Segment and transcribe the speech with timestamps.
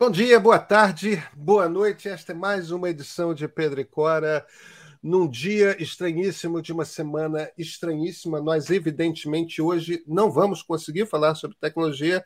[0.00, 2.08] Bom dia, boa tarde, boa noite.
[2.08, 4.46] Esta é mais uma edição de Pedro e Cora.
[5.02, 11.56] Num dia estranhíssimo, de uma semana estranhíssima, nós, evidentemente, hoje não vamos conseguir falar sobre
[11.60, 12.24] tecnologia,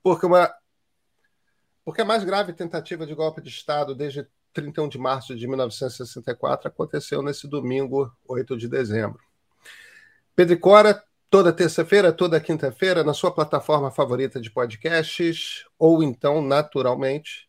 [0.00, 0.48] porque, uma,
[1.84, 6.68] porque a mais grave tentativa de golpe de Estado desde 31 de março de 1964
[6.68, 9.18] aconteceu nesse domingo, 8 de dezembro.
[10.36, 16.42] Pedro e Cora toda terça-feira, toda quinta-feira, na sua plataforma favorita de podcasts, ou então,
[16.42, 17.48] naturalmente,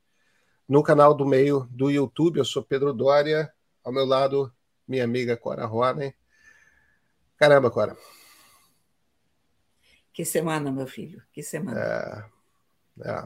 [0.65, 2.37] no canal do meio do YouTube.
[2.37, 4.49] Eu sou Pedro Dória, ao meu lado,
[4.87, 6.13] minha amiga Cora Ronen.
[7.35, 7.97] Caramba, Cora.
[10.13, 11.77] Que semana, meu filho, que semana.
[11.77, 13.23] É, é.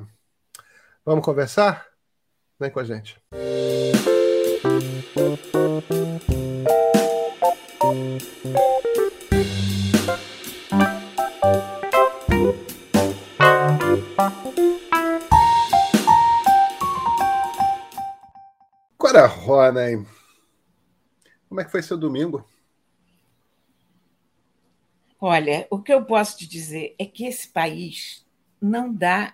[1.06, 1.86] Vamos conversar?
[2.60, 3.22] Vem com a gente.
[19.18, 20.06] Cora Ronen,
[21.50, 22.48] como é que foi seu domingo?
[25.20, 28.24] Olha, o que eu posso te dizer é que esse país
[28.62, 29.34] não dá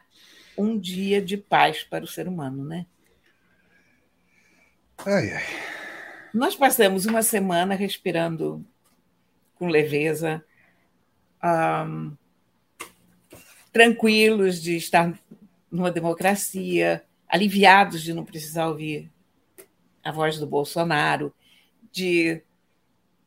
[0.57, 2.85] um dia de paz para o ser humano, né?
[5.05, 5.43] Ai, ai.
[6.33, 8.65] Nós passamos uma semana respirando
[9.55, 10.45] com leveza,
[13.73, 15.13] tranquilos de estar
[15.69, 19.11] numa democracia, aliviados de não precisar ouvir
[20.03, 21.33] a voz do Bolsonaro,
[21.91, 22.41] de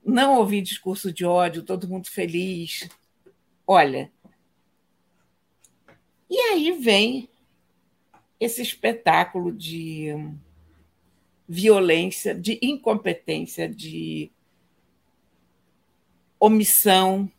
[0.04, 2.88] não ouvir discurso de ódio, todo mundo feliz.
[3.66, 4.12] Olha.
[6.28, 7.28] E aí vem
[8.38, 10.08] esse espetáculo de
[11.48, 14.30] violência, de incompetência, de
[16.38, 17.30] omissão.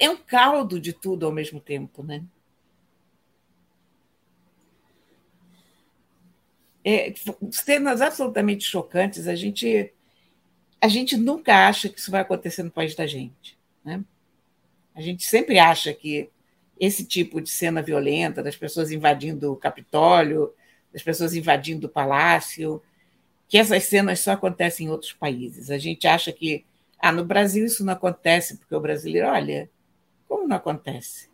[0.00, 2.24] É um caldo de tudo ao mesmo tempo, né?
[6.86, 7.12] É,
[7.50, 9.26] cenas absolutamente chocantes.
[9.26, 9.92] A gente,
[10.80, 13.58] a gente nunca acha que isso vai acontecer no país da gente.
[13.84, 14.04] Né?
[14.94, 16.30] A gente sempre acha que
[16.78, 20.54] esse tipo de cena violenta, das pessoas invadindo o Capitólio,
[20.92, 22.80] das pessoas invadindo o palácio,
[23.48, 25.72] que essas cenas só acontecem em outros países.
[25.72, 26.64] A gente acha que
[27.00, 29.68] ah, no Brasil isso não acontece, porque o brasileiro, olha,
[30.28, 31.28] como não acontece?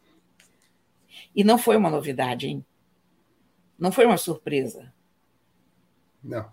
[1.37, 2.65] E não foi uma novidade, hein?
[3.79, 4.92] Não foi uma surpresa.
[6.23, 6.51] Não.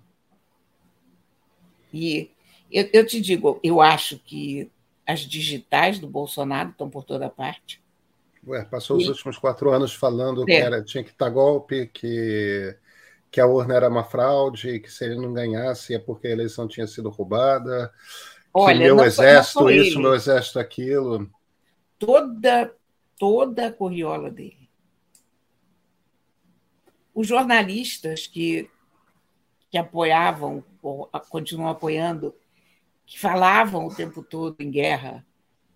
[1.93, 2.31] E
[2.71, 4.71] eu, eu te digo, eu acho que
[5.05, 7.81] as digitais do Bolsonaro estão por toda parte.
[8.47, 9.03] Ué, passou e...
[9.03, 10.45] os últimos quatro anos falando é.
[10.45, 12.75] que era, tinha que estar golpe, que,
[13.31, 16.67] que a urna era uma fraude, que se ele não ganhasse é porque a eleição
[16.67, 17.91] tinha sido roubada.
[18.53, 20.01] Olha, meu exército, isso, ele.
[20.01, 21.29] meu exército, aquilo.
[21.97, 22.73] Toda,
[23.17, 24.69] toda a corriola dele.
[27.13, 28.69] Os jornalistas que
[29.69, 32.33] que apoiavam, ou continuam apoiando,
[33.05, 35.25] que falavam o tempo todo em guerra,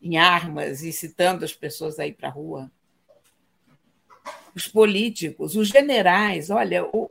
[0.01, 2.71] em armas, incitando as pessoas a ir para a rua.
[4.55, 7.09] Os políticos, os generais, olha, o,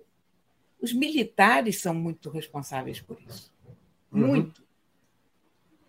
[0.81, 3.53] os militares são muito responsáveis por isso.
[4.12, 4.26] Uhum.
[4.26, 4.62] Muito.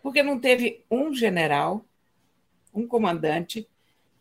[0.01, 1.85] Porque não teve um general,
[2.73, 3.67] um comandante,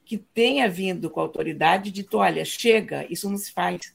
[0.04, 3.94] que tenha vindo com a autoridade e dito: olha, chega, isso não se faz.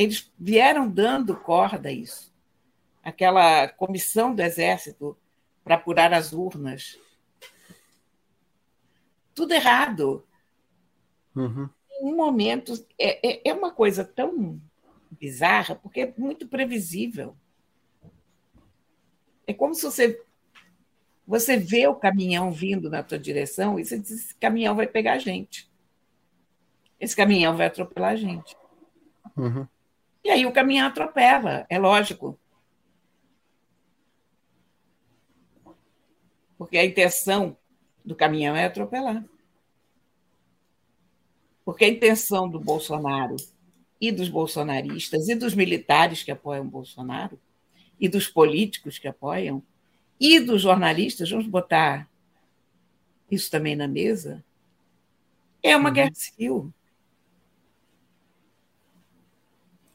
[0.00, 2.32] Eles vieram dando corda a isso.
[3.02, 5.14] Aquela comissão do Exército
[5.62, 6.98] para apurar as urnas.
[9.34, 10.26] Tudo errado.
[11.36, 11.68] Uhum.
[12.00, 12.72] Em um momento.
[12.98, 14.58] É, é, é uma coisa tão
[15.10, 17.36] bizarra, porque é muito previsível.
[19.46, 20.24] É como se você
[21.26, 25.12] você vê o caminhão vindo na tua direção e você diz: esse caminhão vai pegar
[25.12, 25.70] a gente.
[26.98, 28.56] Esse caminhão vai atropelar a gente.
[29.36, 29.68] Uhum.
[30.22, 32.38] E aí o caminhão atropela, é lógico.
[36.58, 37.56] Porque a intenção
[38.04, 39.24] do caminhão é atropelar.
[41.64, 43.36] Porque a intenção do Bolsonaro
[44.00, 47.38] e dos bolsonaristas e dos militares que apoiam o Bolsonaro
[47.98, 49.62] e dos políticos que apoiam
[50.18, 52.08] e dos jornalistas, vamos botar
[53.30, 54.44] isso também na mesa,
[55.62, 55.94] é uma uhum.
[55.94, 56.74] guerra civil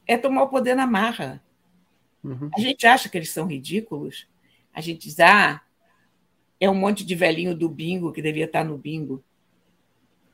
[0.08, 1.42] é tomar o poder na marra.
[2.24, 2.50] Uhum.
[2.56, 4.28] A gente acha que eles são ridículos.
[4.74, 5.62] A gente diz, ah,
[6.60, 9.24] é um monte de velhinho do bingo que devia estar no bingo.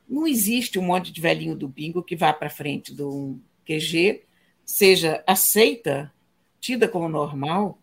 [0.08, 4.22] Não existe um monte de velhinho do bingo que vá para frente do QG,
[4.64, 6.12] seja aceita,
[6.60, 7.78] tida como normal,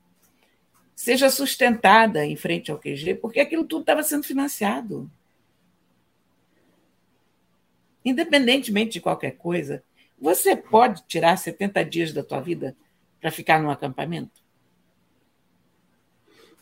[0.96, 5.10] seja sustentada em frente ao QG, porque aquilo tudo estava sendo financiado.
[8.04, 9.84] independentemente de qualquer coisa,
[10.20, 12.76] você pode tirar 70 dias da tua vida
[13.20, 14.42] para ficar num acampamento?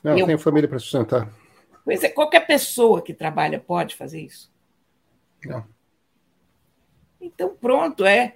[0.04, 1.32] Não, eu tenho família para sustentar.
[1.84, 4.52] Pois é, qualquer pessoa que trabalha pode fazer isso?
[5.46, 5.66] Não.
[7.20, 8.36] Então, pronto, é.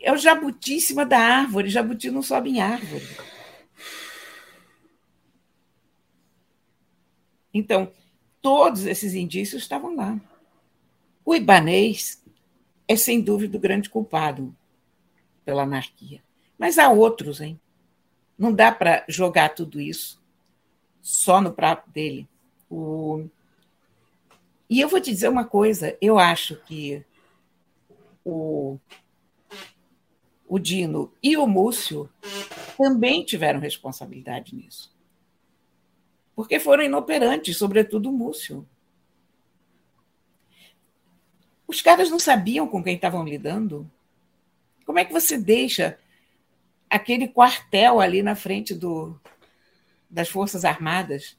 [0.00, 1.70] É o jabuti em cima da árvore.
[1.70, 3.06] Jabuti não sobe em árvore.
[7.54, 7.92] Então,
[8.40, 10.18] todos esses indícios estavam lá.
[11.24, 12.22] O ibanês
[12.88, 14.54] é, sem dúvida, o grande culpado
[15.44, 16.22] pela anarquia.
[16.58, 17.60] Mas há outros, hein?
[18.38, 20.20] Não dá para jogar tudo isso
[21.00, 22.28] só no prato dele.
[22.70, 23.26] O...
[24.68, 27.04] E eu vou te dizer uma coisa: eu acho que
[28.24, 28.78] o,
[30.48, 32.08] o Dino e o Múcio
[32.76, 34.92] também tiveram responsabilidade nisso
[36.34, 38.66] porque foram inoperantes, sobretudo o Múcio.
[41.72, 43.90] Os caras não sabiam com quem estavam lidando.
[44.84, 45.98] Como é que você deixa
[46.90, 49.18] aquele quartel ali na frente do,
[50.10, 51.34] das Forças Armadas?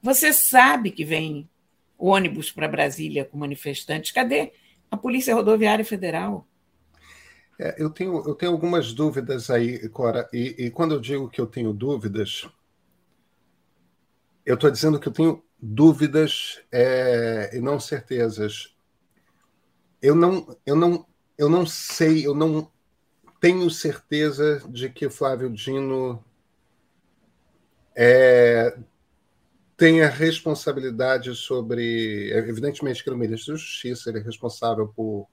[0.00, 1.50] Você sabe que vem
[1.98, 4.12] ônibus para Brasília com manifestantes.
[4.12, 4.52] Cadê
[4.88, 6.46] a Polícia Rodoviária Federal?
[7.58, 11.40] É, eu, tenho, eu tenho algumas dúvidas aí, Cora, e, e quando eu digo que
[11.40, 12.48] eu tenho dúvidas,
[14.46, 18.71] eu estou dizendo que eu tenho dúvidas é, e não certezas.
[20.02, 21.06] Eu não, eu não,
[21.38, 22.70] eu não sei, eu não
[23.40, 26.22] tenho certeza de que Flávio Dino
[27.96, 28.76] é,
[29.76, 32.30] tenha responsabilidade sobre.
[32.32, 35.28] Evidentemente que ele é o ministro da Justiça, ele é responsável por,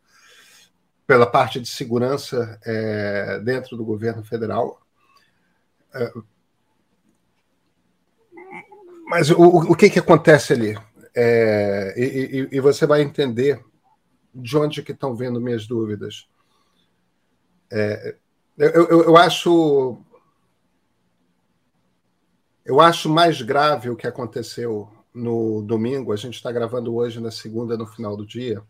[1.06, 4.82] pela parte de segurança é, dentro do governo federal.
[5.94, 6.12] É,
[9.08, 10.78] mas o, o que, que acontece ali?
[11.16, 13.60] É, e, e, e, você vai entender
[14.34, 16.28] de onde que estão vendo minhas dúvidas.
[17.72, 18.16] É,
[18.58, 19.98] eu, eu, eu, acho
[22.66, 26.12] eu acho mais grave o que aconteceu no domingo.
[26.12, 28.64] A gente está gravando hoje na segunda, no final do dia.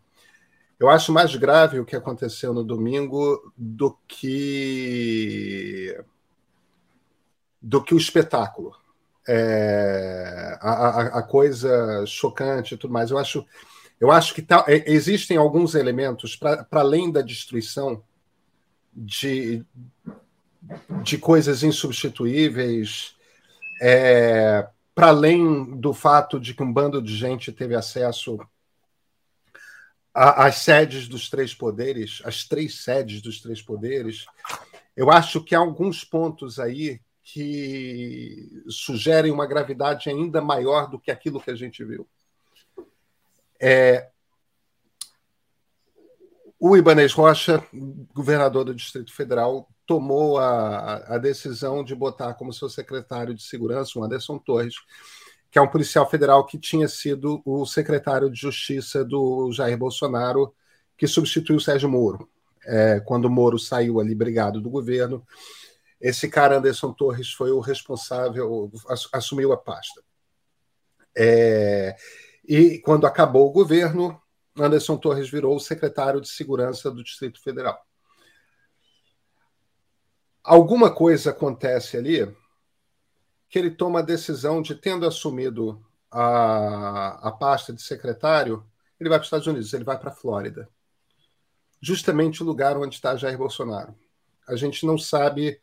[0.78, 5.96] Eu acho mais grave o que aconteceu no domingo do que
[7.62, 8.74] do que o espetáculo
[9.28, 13.10] é, a, a, coisa chocante e tudo mais.
[13.10, 13.46] Eu acho,
[14.00, 18.02] eu acho que tá, existem alguns elementos para além da destruição
[18.92, 19.62] de,
[21.02, 23.14] de coisas insubstituíveis,
[23.80, 28.38] é, para além do fato de que um bando de gente teve acesso
[30.12, 34.24] às sedes dos três poderes, as três sedes dos três poderes,
[34.96, 41.10] eu acho que há alguns pontos aí que sugerem uma gravidade ainda maior do que
[41.10, 42.08] aquilo que a gente viu.
[43.60, 44.08] É,
[46.58, 47.64] o Ibanez Rocha,
[48.14, 53.98] governador do Distrito Federal, tomou a, a, decisão de botar como seu secretário de segurança
[53.98, 54.74] o Anderson Torres,
[55.50, 60.54] que é um policial federal que tinha sido o secretário de Justiça do Jair Bolsonaro,
[60.96, 62.28] que substituiu o Sérgio Moro.
[62.64, 65.26] É, quando o Moro saiu ali brigado do governo,
[66.00, 68.70] esse cara, Anderson Torres, foi o responsável,
[69.12, 70.02] assumiu a pasta.
[71.16, 71.96] É,
[72.52, 74.20] e quando acabou o governo,
[74.58, 77.80] Anderson Torres virou o secretário de Segurança do Distrito Federal.
[80.42, 82.26] Alguma coisa acontece ali
[83.48, 85.80] que ele toma a decisão de, tendo assumido
[86.10, 88.66] a, a pasta de secretário,
[88.98, 90.68] ele vai para os Estados Unidos, ele vai para a Flórida.
[91.80, 93.94] Justamente o lugar onde está Jair Bolsonaro.
[94.48, 95.60] A gente não sabe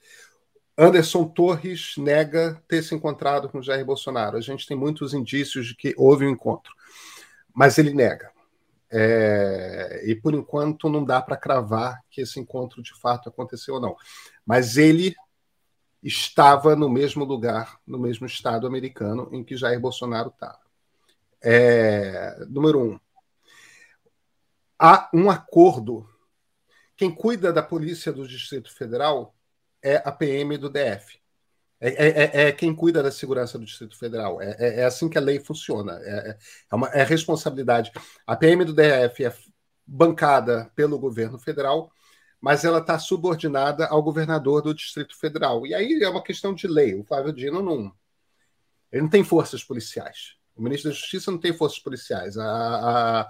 [0.78, 4.38] Anderson Torres nega ter se encontrado com Jair Bolsonaro.
[4.38, 6.72] A gente tem muitos indícios de que houve um encontro,
[7.54, 8.32] mas ele nega.
[8.90, 13.82] É, e por enquanto não dá para cravar que esse encontro de fato aconteceu ou
[13.82, 13.96] não.
[14.46, 15.16] Mas ele
[16.04, 20.60] estava no mesmo lugar, no mesmo estado americano em que Jair Bolsonaro estava.
[21.42, 23.00] É, número um,
[24.78, 26.08] há um acordo.
[26.96, 29.36] Quem cuida da polícia do Distrito Federal
[29.84, 31.20] é a PM do DF.
[31.80, 34.42] É, é, é, é, quem cuida da segurança do Distrito Federal.
[34.42, 36.00] É, é, é assim que a lei funciona.
[36.04, 36.38] É,
[36.72, 37.92] é, uma, é responsabilidade.
[38.26, 39.34] A PM do DF é
[39.86, 41.92] bancada pelo governo federal,
[42.42, 45.66] mas ela está subordinada ao governador do Distrito Federal.
[45.66, 46.96] E aí é uma questão de lei.
[46.96, 47.94] O Flávio Dino não.
[48.92, 50.36] Ele não tem forças policiais.
[50.56, 52.38] O ministro da Justiça não tem forças policiais.
[52.38, 52.46] A,
[53.22, 53.30] a,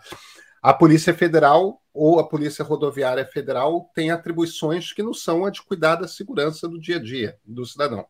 [0.68, 5.62] a Polícia Federal ou a Polícia Rodoviária Federal tem atribuições que não são a de
[5.62, 8.06] cuidar da segurança do dia a dia do cidadão.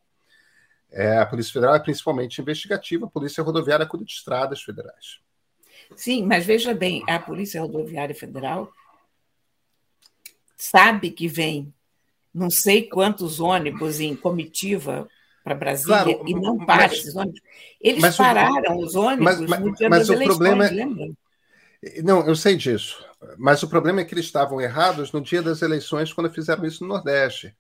[0.89, 5.19] É, a Polícia Federal é principalmente investigativa, a Polícia Rodoviária cuida de estradas federais.
[5.95, 8.73] Sim, mas veja bem, a Polícia Rodoviária Federal
[10.55, 11.71] sabe que vem
[12.33, 15.07] não sei quantos ônibus em comitiva
[15.43, 17.39] para Brasília claro, e não para esses ônibus.
[17.79, 21.26] Eles pararam o, os ônibus mas, no dia mas das o eleições, problema é, lembra?
[22.03, 23.05] Não, eu sei disso.
[23.37, 26.83] Mas o problema é que eles estavam errados no dia das eleições, quando fizeram isso
[26.83, 27.55] no Nordeste.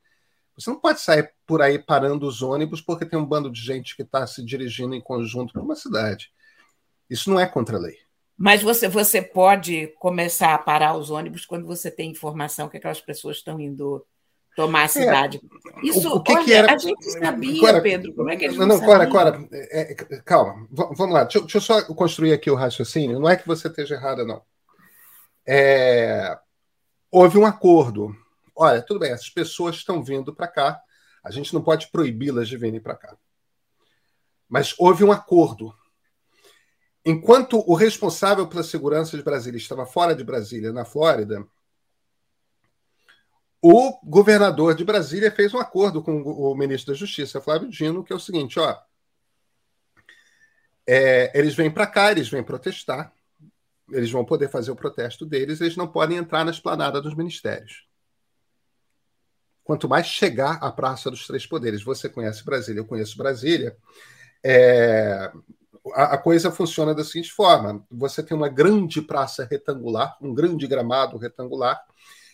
[0.55, 3.95] Você não pode sair por aí parando os ônibus porque tem um bando de gente
[3.95, 6.31] que está se dirigindo em conjunto para uma cidade.
[7.09, 7.95] Isso não é contra a lei.
[8.35, 13.01] Mas você, você pode começar a parar os ônibus quando você tem informação que aquelas
[13.01, 14.05] pessoas estão indo
[14.57, 15.39] tomar a é, cidade.
[15.77, 16.73] É, Isso, o, que olha, que era...
[16.73, 19.91] a gente sabia, Cora, Pedro, como é que a gente não, não Cora, Cora, é,
[19.91, 19.95] é
[20.25, 23.67] calma, vamos lá, deixa, deixa, eu só construir aqui o raciocínio, não é que você
[23.67, 24.41] esteja errada, não.
[25.45, 26.35] É,
[27.11, 28.15] houve um acordo.
[28.55, 30.81] Olha, tudo bem, essas pessoas estão vindo para cá,
[31.23, 33.15] a gente não pode proibi-las de virem para cá.
[34.49, 35.71] Mas houve um acordo.
[37.05, 41.45] Enquanto o responsável pela segurança de Brasília estava fora de Brasília, na Flórida,
[43.69, 48.13] o governador de Brasília fez um acordo com o ministro da Justiça, Flávio Dino, que
[48.13, 48.77] é o seguinte: ó,
[50.87, 53.11] é, eles vêm para cá, eles vêm protestar,
[53.91, 57.85] eles vão poder fazer o protesto deles, eles não podem entrar na esplanada dos ministérios.
[59.65, 63.75] Quanto mais chegar à Praça dos Três Poderes, você conhece Brasília, eu conheço Brasília,
[64.41, 65.29] é,
[65.93, 70.65] a, a coisa funciona da seguinte forma: você tem uma grande praça retangular, um grande
[70.67, 71.85] gramado retangular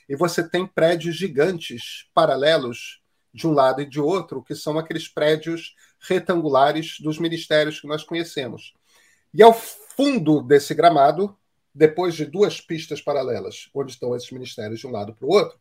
[0.07, 3.01] e você tem prédios gigantes paralelos
[3.33, 8.03] de um lado e de outro, que são aqueles prédios retangulares dos ministérios que nós
[8.03, 8.73] conhecemos.
[9.33, 11.35] E ao fundo desse gramado,
[11.73, 15.57] depois de duas pistas paralelas, onde estão esses ministérios de um lado para o outro,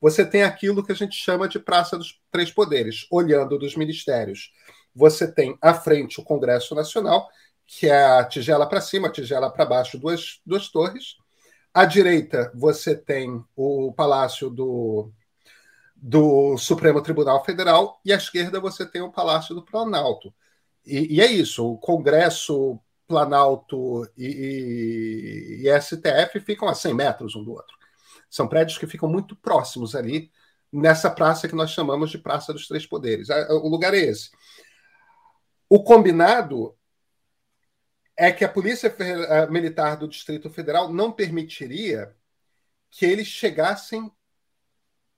[0.00, 4.52] você tem aquilo que a gente chama de Praça dos Três Poderes, olhando dos ministérios.
[4.92, 7.28] Você tem à frente o Congresso Nacional,
[7.64, 11.16] que é a tigela para cima, a tigela para baixo, duas, duas torres,
[11.74, 15.10] à direita, você tem o Palácio do,
[15.96, 20.34] do Supremo Tribunal Federal e à esquerda você tem o Palácio do Planalto.
[20.84, 27.36] E, e é isso, o Congresso, Planalto e, e, e, STF ficam a 100 metros
[27.36, 27.76] um do outro.
[28.30, 30.30] São prédios que ficam muito próximos ali,
[30.72, 33.28] nessa praça que nós chamamos de Praça dos Três Poderes.
[33.50, 34.30] O lugar é esse.
[35.68, 36.74] O combinado
[38.22, 38.94] é que a Polícia
[39.50, 42.14] Militar do Distrito Federal não permitiria
[42.88, 44.12] que eles chegassem,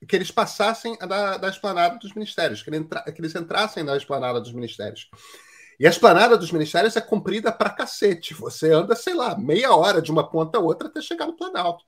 [0.09, 3.95] que eles passassem da, da esplanada dos ministérios, que, ele entra, que eles entrassem na
[3.95, 5.11] esplanada dos ministérios.
[5.79, 8.33] E a esplanada dos ministérios é comprida para cacete.
[8.33, 11.85] Você anda, sei lá, meia hora de uma ponta a outra até chegar no Planalto.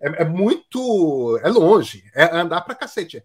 [0.00, 1.38] É, é muito.
[1.44, 3.22] É longe, é andar para cacete.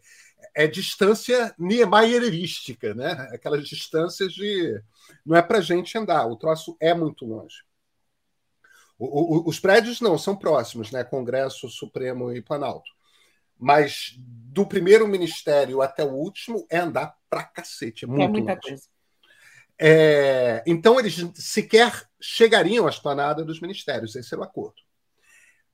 [0.55, 3.12] É, é distância niemeyerística, né?
[3.31, 4.81] Aquelas distâncias de
[5.25, 7.63] não é para gente andar, o troço é muito longe.
[8.98, 11.03] O, o, os prédios não são próximos, né?
[11.03, 12.91] Congresso, Supremo e Planalto.
[13.57, 18.05] Mas do primeiro ministério até o último é andar para cacete.
[18.05, 18.62] É, muito é muita longe.
[18.62, 18.83] coisa.
[19.79, 24.81] É, então, eles sequer chegariam à esplanada dos ministérios, esse era o acordo.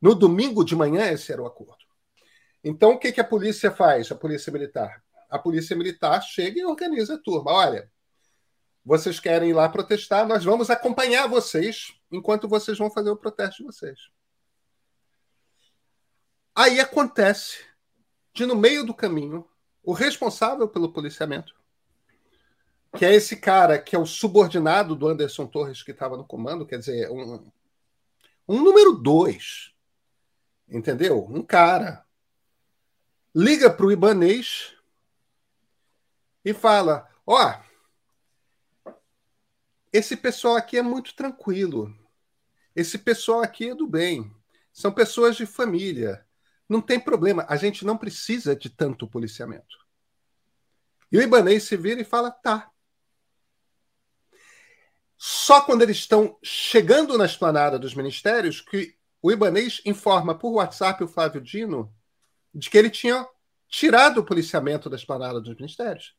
[0.01, 1.78] No domingo de manhã, esse era o acordo.
[2.63, 5.03] Então, o que, que a polícia faz, a polícia militar?
[5.29, 7.51] A polícia militar chega e organiza a turma.
[7.51, 7.89] Olha,
[8.83, 13.57] vocês querem ir lá protestar, nós vamos acompanhar vocês enquanto vocês vão fazer o protesto
[13.57, 13.99] de vocês.
[16.55, 17.63] Aí acontece
[18.33, 19.47] de, no meio do caminho,
[19.83, 21.55] o responsável pelo policiamento,
[22.97, 26.65] que é esse cara que é o subordinado do Anderson Torres que estava no comando,
[26.65, 27.49] quer dizer, um,
[28.47, 29.73] um número dois,
[30.67, 31.25] entendeu?
[31.29, 32.03] Um cara
[33.33, 34.73] liga para o Ibanês
[36.43, 37.37] e fala: Ó,
[38.85, 38.93] oh,
[39.91, 41.95] esse pessoal aqui é muito tranquilo.
[42.75, 44.33] Esse pessoal aqui é do bem.
[44.71, 46.25] São pessoas de família.
[46.67, 47.45] Não tem problema.
[47.49, 49.77] A gente não precisa de tanto policiamento.
[51.11, 52.71] E o Ibanês se vira e fala: tá.
[55.17, 61.03] Só quando eles estão chegando na esplanada dos ministérios que o Ibanês informa por WhatsApp
[61.03, 61.93] o Flávio Dino
[62.53, 63.27] de que ele tinha
[63.67, 66.15] tirado o policiamento da esplanada dos ministérios.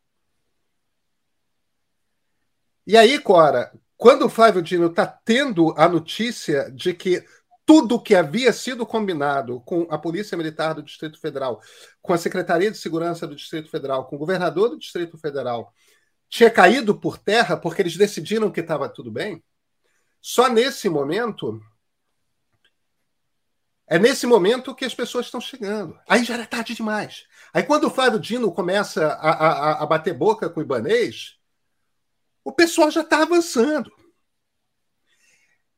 [2.86, 7.24] E aí, Cora, quando o Flávio Dino está tendo a notícia de que
[7.66, 11.60] tudo que havia sido combinado com a Polícia Militar do Distrito Federal,
[12.02, 15.72] com a Secretaria de Segurança do Distrito Federal, com o governador do Distrito Federal,
[16.28, 19.42] tinha caído por terra porque eles decidiram que estava tudo bem,
[20.20, 21.60] só nesse momento.
[23.92, 25.98] É nesse momento que as pessoas estão chegando.
[26.08, 27.26] Aí já era tarde demais.
[27.52, 31.36] Aí, quando o Flávio Dino começa a, a, a bater boca com o Ibanês,
[32.44, 33.90] o pessoal já está avançando.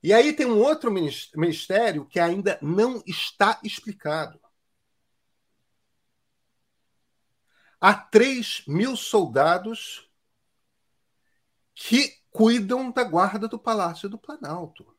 [0.02, 4.38] E aí tem um outro ministério que ainda não está explicado.
[7.81, 10.07] Há 3 mil soldados
[11.75, 14.92] que cuidam da guarda do Palácio do Planalto.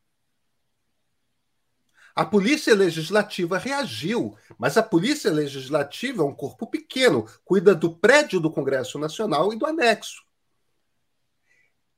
[2.14, 8.38] A Polícia Legislativa reagiu, mas a Polícia Legislativa é um corpo pequeno, cuida do prédio
[8.38, 10.22] do Congresso Nacional e do anexo.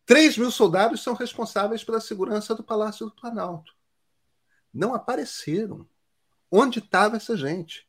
[0.06, 3.75] 3 mil soldados são responsáveis pela segurança do Palácio do Planalto.
[4.73, 5.87] Não apareceram.
[6.50, 7.87] Onde estava essa gente?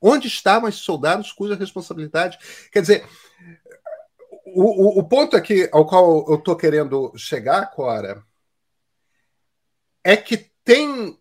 [0.00, 2.38] Onde estavam esses soldados cuja responsabilidade.
[2.70, 3.08] Quer dizer,
[4.44, 8.24] o, o, o ponto aqui ao qual eu estou querendo chegar, Cora,
[10.04, 11.18] é que tem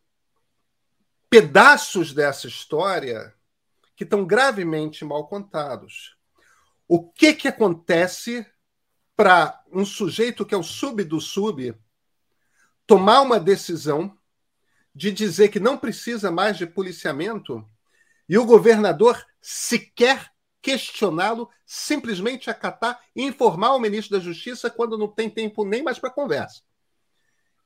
[1.35, 3.35] pedaços dessa história
[3.93, 6.15] que estão gravemente mal contados.
[6.87, 8.45] O que, que acontece
[9.17, 11.77] para um sujeito que é o sub do sub
[12.87, 14.17] tomar uma decisão
[14.93, 17.67] de dizer que não precisa mais de policiamento
[18.29, 25.09] e o governador sequer questioná-lo, simplesmente acatar e informar o ministro da Justiça quando não
[25.09, 26.61] tem tempo nem mais para conversa.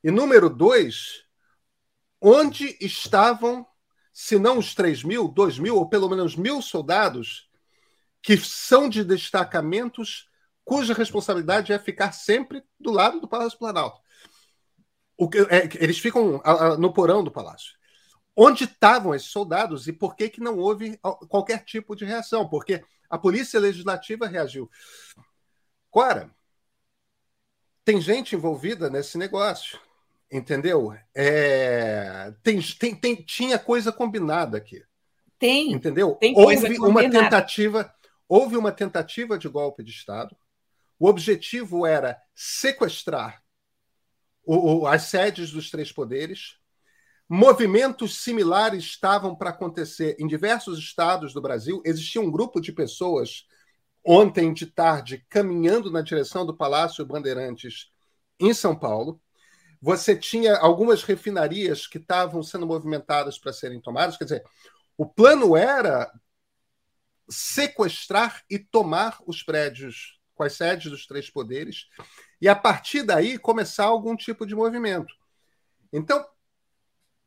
[0.02, 1.24] E número dois,
[2.20, 3.66] onde estavam,
[4.12, 7.48] se não os 3 mil, 2 mil ou pelo menos mil soldados
[8.22, 10.28] que são de destacamentos
[10.64, 14.00] cuja responsabilidade é ficar sempre do lado do Palácio Planalto.
[15.16, 17.74] O que, é, eles ficam a, a, no porão do palácio.
[18.36, 20.98] Onde estavam esses soldados e por que, que não houve
[21.28, 22.48] qualquer tipo de reação?
[22.48, 24.70] Porque a Polícia Legislativa reagiu.
[25.90, 26.30] Cora,
[27.84, 29.78] tem gente envolvida nesse negócio,
[30.30, 30.94] entendeu?
[31.14, 34.82] É, tem, tem, tem, tinha coisa combinada aqui.
[35.38, 35.72] Tem.
[35.72, 36.16] Entendeu?
[36.16, 37.94] Tem houve uma tentativa,
[38.28, 40.36] houve uma tentativa de golpe de Estado.
[40.98, 43.42] O objetivo era sequestrar
[44.44, 46.58] o, o, as sedes dos três poderes.
[47.28, 51.80] Movimentos similares estavam para acontecer em diversos estados do Brasil.
[51.84, 53.46] Existia um grupo de pessoas
[54.04, 57.90] ontem de tarde caminhando na direção do Palácio Bandeirantes
[58.38, 59.20] em São Paulo.
[59.80, 64.16] Você tinha algumas refinarias que estavam sendo movimentadas para serem tomadas.
[64.16, 64.44] Quer dizer,
[64.96, 66.12] o plano era
[67.28, 71.88] sequestrar e tomar os prédios com as sedes dos três poderes,
[72.40, 75.14] e a partir daí começar algum tipo de movimento.
[75.92, 76.26] Então,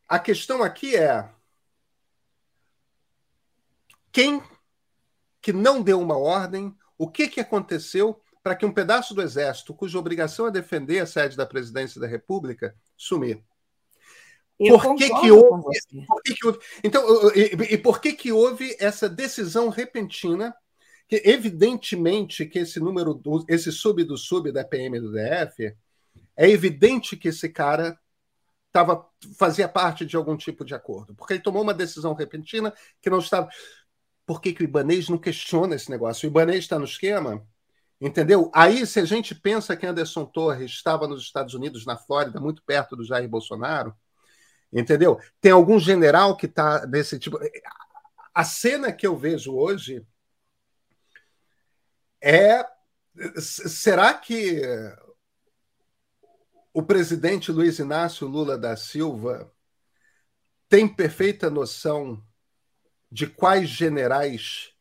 [0.07, 1.31] a questão aqui é
[4.11, 4.41] quem
[5.41, 9.73] que não deu uma ordem, o que, que aconteceu para que um pedaço do exército,
[9.73, 13.41] cuja obrigação é defender a sede da presidência da República, sumir?
[14.57, 16.59] por que, que, houve, por que, que houve?
[16.83, 20.55] Então, e, e por que, que houve essa decisão repentina
[21.07, 25.75] que evidentemente que esse número, esse sub do sub da PM do DF,
[26.35, 27.99] é evidente que esse cara
[28.71, 29.05] tava,
[29.37, 33.19] fazia parte de algum tipo de acordo, porque ele tomou uma decisão repentina que não
[33.19, 33.49] estava.
[34.25, 36.27] Por que, que o Ibanês não questiona esse negócio?
[36.27, 37.45] O Ibanês está no esquema,
[38.03, 38.51] entendeu?
[38.53, 42.61] Aí, se a gente pensa que Anderson Torres estava nos Estados Unidos, na Flórida, muito
[42.63, 43.95] perto do Jair Bolsonaro,
[44.73, 45.17] entendeu?
[45.39, 47.39] Tem algum general que está nesse tipo.
[48.33, 50.05] A cena que eu vejo hoje
[52.21, 52.65] é.
[53.37, 54.61] Será que
[56.73, 59.49] o presidente Luiz Inácio Lula da Silva
[60.67, 62.21] tem perfeita noção
[63.09, 64.73] de quais generais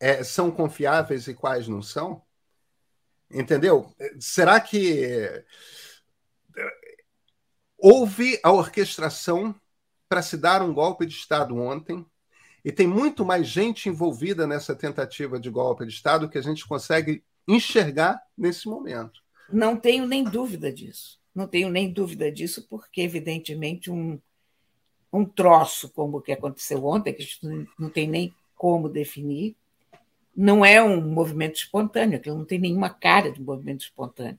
[0.00, 2.27] é, são confiáveis e quais não são?
[3.30, 3.94] Entendeu?
[4.18, 5.44] Será que
[7.76, 9.54] houve a orquestração
[10.08, 12.04] para se dar um golpe de Estado ontem?
[12.64, 16.66] E tem muito mais gente envolvida nessa tentativa de golpe de Estado que a gente
[16.66, 19.22] consegue enxergar nesse momento.
[19.50, 21.18] Não tenho nem dúvida disso.
[21.34, 24.20] Não tenho nem dúvida disso, porque, evidentemente, um,
[25.12, 29.56] um troço como o que aconteceu ontem, que a gente não tem nem como definir,
[30.40, 34.38] não é um movimento espontâneo, que não tem nenhuma cara de movimento espontâneo.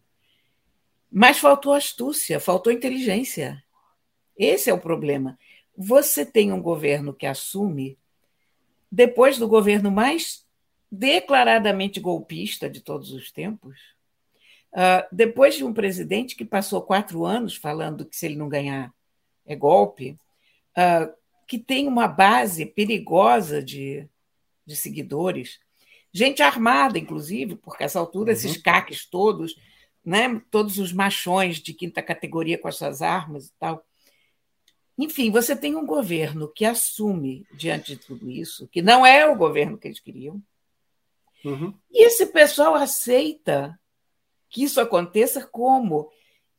[1.11, 3.61] Mas faltou astúcia, faltou inteligência.
[4.37, 5.37] Esse é o problema.
[5.77, 7.97] Você tem um governo que assume
[8.89, 10.45] depois do governo mais
[10.89, 13.77] declaradamente golpista de todos os tempos,
[14.71, 18.93] uh, depois de um presidente que passou quatro anos falando que se ele não ganhar
[19.45, 20.17] é golpe,
[20.77, 21.13] uh,
[21.45, 24.07] que tem uma base perigosa de,
[24.65, 25.59] de seguidores,
[26.11, 28.33] gente armada, inclusive, porque essa altura, uhum.
[28.33, 29.55] esses caques todos,
[30.03, 33.85] né, todos os machões de quinta categoria com as suas armas e tal,
[34.97, 39.35] enfim, você tem um governo que assume diante de tudo isso, que não é o
[39.35, 40.41] governo que eles queriam,
[41.45, 41.73] uhum.
[41.91, 43.79] e esse pessoal aceita
[44.49, 46.11] que isso aconteça como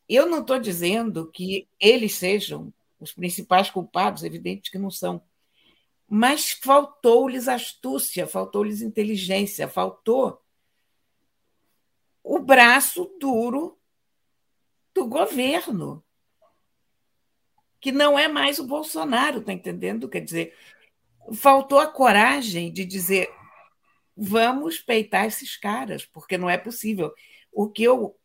[0.09, 5.23] eu não estou dizendo que eles sejam os principais culpados, evidente que não são.
[6.13, 10.43] Mas faltou-lhes astúcia, faltou-lhes inteligência, faltou
[12.21, 13.79] o braço duro
[14.93, 16.05] do governo,
[17.81, 20.09] que não é mais o Bolsonaro, está entendendo?
[20.09, 20.57] Quer dizer,
[21.33, 23.33] faltou a coragem de dizer
[24.17, 27.15] vamos peitar esses caras, porque não é possível.
[27.53, 28.19] O que eu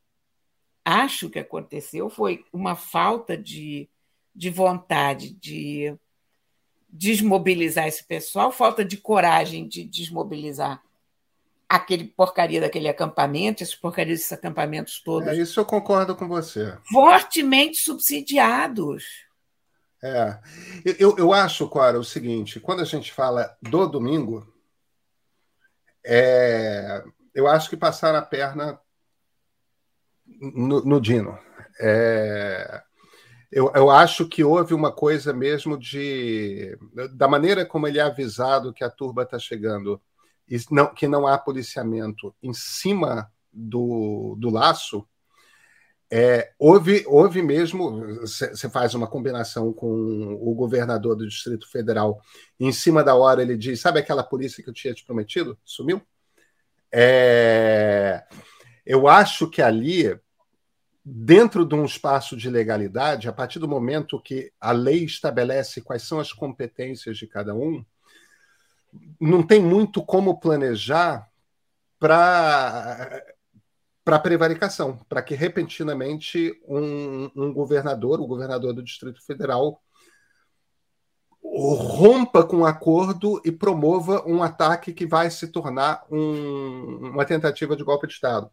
[0.84, 3.88] acho que aconteceu foi uma falta de,
[4.34, 5.96] de vontade de
[6.96, 10.82] desmobilizar esse pessoal, falta de coragem de desmobilizar
[11.68, 15.28] aquele porcaria daquele acampamento, esses porcarias desses acampamentos todos.
[15.28, 16.78] É, isso eu concordo com você.
[16.92, 19.26] Fortemente subsidiados.
[20.02, 20.40] É.
[21.00, 24.48] Eu, eu acho, Cora, o seguinte: quando a gente fala do domingo,
[26.06, 27.04] é,
[27.34, 28.80] eu acho que passaram a perna
[30.26, 31.38] no, no Dino.
[31.80, 32.84] É,
[33.56, 36.78] eu, eu, acho que houve uma coisa mesmo de.
[37.14, 40.02] da maneira como ele é avisado que a turba está chegando,
[40.46, 45.08] e não, que não há policiamento em cima do, do laço.
[46.12, 52.20] É, houve, houve mesmo, você faz uma combinação com o governador do Distrito Federal,
[52.60, 55.58] em cima da hora ele diz: Sabe aquela polícia que eu tinha te prometido?
[55.64, 56.02] Sumiu?
[56.92, 58.26] É,
[58.86, 60.20] eu acho que ali,
[61.06, 66.02] dentro de um espaço de legalidade, a partir do momento que a lei estabelece quais
[66.02, 67.86] são as competências de cada um,
[69.22, 71.30] não tem muito como planejar
[72.00, 73.24] para
[74.04, 79.82] para prevaricação, para que repentinamente um, um, governador, o governador do Distrito Federal,
[81.44, 87.26] rompa com o um acordo e promova um ataque que vai se tornar um, uma
[87.26, 88.52] tentativa de golpe de Estado.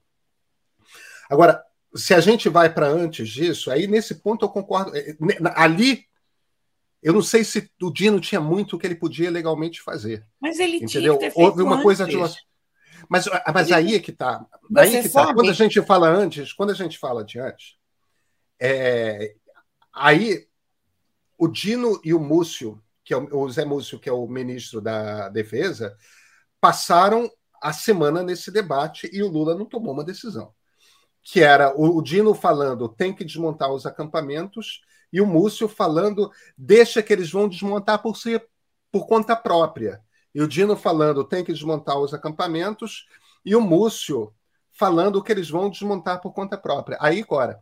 [1.29, 1.63] Agora,
[1.95, 4.93] se a gente vai para antes disso, aí nesse ponto eu concordo.
[4.97, 5.17] É,
[5.55, 6.07] Ali,
[7.03, 10.27] eu não sei se o Dino tinha muito que ele podia legalmente fazer.
[10.41, 11.19] Mas ele entendeu?
[11.19, 11.83] tinha que ter Houve uma antes.
[11.83, 12.17] coisa de
[13.09, 14.47] mas, mas aí é que está.
[14.77, 15.35] Aí é que tá.
[15.35, 17.77] Quando a gente fala antes, quando a gente fala de antes,
[18.61, 19.35] é,
[19.93, 20.47] aí
[21.37, 24.81] o Dino e o Múcio, que é o, o Zé Múcio, que é o ministro
[24.81, 25.97] da Defesa,
[26.61, 30.55] passaram a semana nesse debate e o Lula não tomou uma decisão.
[31.23, 34.83] Que era o, Dino falando tem que desmontar os acampamentos
[35.13, 38.41] e o Múcio falando deixa que eles vão desmontar por si,
[38.91, 40.03] por conta própria.
[40.35, 43.07] E o Dino falando tem que desmontar os acampamentos,
[43.45, 44.33] e o Múcio
[44.73, 46.97] falando que eles vão desmontar por conta própria.
[47.01, 47.61] Aí, agora,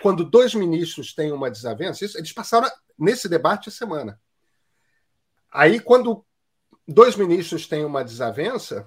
[0.00, 4.20] quando dois ministros têm uma desavença, isso, eles passaram nesse debate a semana.
[5.50, 6.24] Aí, quando
[6.86, 8.86] dois ministros têm uma desavença,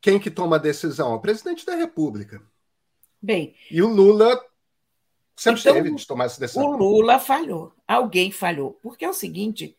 [0.00, 1.14] quem que toma a decisão?
[1.14, 2.42] O presidente da República.
[3.20, 3.54] Bem.
[3.70, 4.40] E o Lula
[5.36, 6.64] sempre então, teve de tomar essa decisão.
[6.64, 7.72] O Lula falhou.
[7.86, 8.78] Alguém falhou.
[8.82, 9.76] Porque é o seguinte: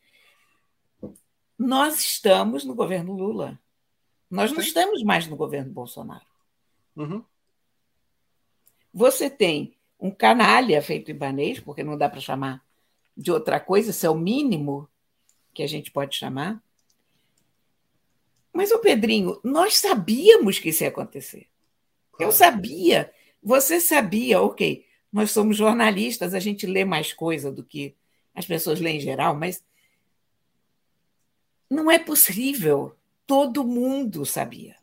[1.58, 3.60] nós estamos no governo Lula.
[4.29, 4.67] Nós não Sim.
[4.67, 6.25] estamos mais no governo Bolsonaro.
[6.95, 7.23] Uhum.
[8.93, 12.63] Você tem um canalha feito ibanês, porque não dá para chamar
[13.15, 14.89] de outra coisa, isso é o mínimo
[15.53, 16.63] que a gente pode chamar.
[18.60, 21.48] Mas, o Pedrinho, nós sabíamos que isso ia acontecer.
[22.19, 23.10] Eu sabia,
[23.41, 24.86] você sabia, ok.
[25.13, 27.95] Nós somos jornalistas, a gente lê mais coisa do que
[28.36, 29.63] as pessoas lêem em geral, mas
[31.69, 32.98] não é possível.
[33.26, 34.76] Todo mundo sabia.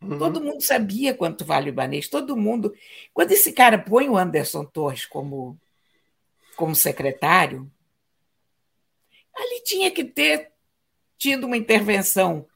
[0.00, 0.16] Uhum.
[0.16, 2.74] Todo mundo sabia quanto vale o Ibanês, todo mundo.
[3.12, 5.60] Quando esse cara põe o Anderson Torres como,
[6.56, 7.70] como secretário,
[9.34, 10.50] ali tinha que ter
[11.18, 12.46] tido uma intervenção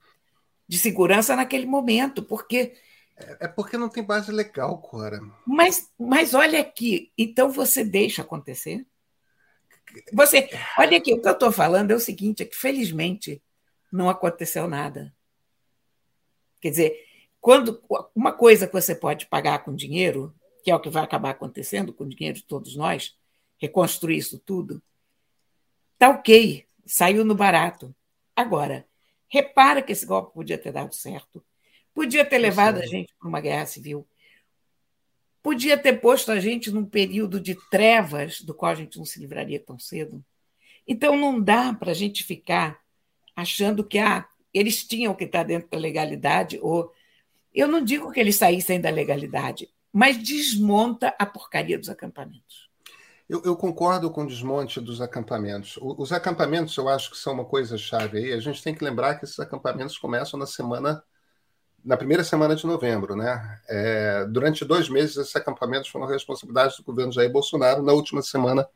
[0.71, 2.75] de segurança naquele momento, porque.
[3.17, 5.21] É, é porque não tem base legal, Cora.
[5.45, 8.87] Mas, mas olha aqui, então você deixa acontecer?
[10.13, 13.43] Você, olha aqui, o que eu estou falando é o seguinte: é que felizmente
[13.91, 15.13] não aconteceu nada.
[16.61, 17.05] Quer dizer,
[17.41, 17.83] quando
[18.15, 21.93] uma coisa que você pode pagar com dinheiro, que é o que vai acabar acontecendo
[21.93, 23.17] com o dinheiro de todos nós,
[23.59, 24.81] reconstruir isso tudo,
[25.99, 27.93] tá ok, saiu no barato.
[28.37, 28.87] Agora,
[29.31, 31.43] repara que esse golpe podia ter dado certo,
[31.95, 34.07] podia ter levado a gente para uma guerra civil,
[35.43, 39.21] podia ter posto a gente num período de trevas do qual a gente não se
[39.21, 40.23] livraria tão cedo.
[40.87, 42.81] Então, não dá para a gente ficar
[43.35, 46.93] achando que ah, eles tinham que estar dentro da legalidade, ou
[47.55, 52.70] eu não digo que eles saíssem da legalidade, mas desmonta a porcaria dos acampamentos.
[53.31, 55.79] Eu, eu, concordo com o desmonte dos acampamentos.
[55.81, 58.33] Os acampamentos eu acho que são uma coisa chave aí.
[58.33, 61.01] A gente tem que lembrar que esses acampamentos começam na semana
[61.85, 63.61] na primeira semana de novembro, né?
[63.69, 68.69] É, durante dois meses, esses acampamentos foram responsabilidade do governo Jair Bolsonaro, na última semana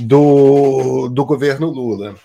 [0.00, 2.16] do, do governo Lula.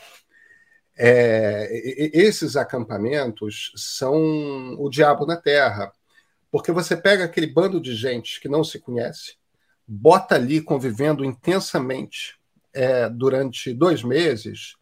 [0.98, 1.70] É,
[2.14, 5.94] esses acampamentos são o diabo na terra,
[6.52, 9.38] porque você pega aquele bando de gente que não se conhece,
[9.88, 12.36] bota ali convivendo intensamente
[12.74, 14.76] é, durante dois meses,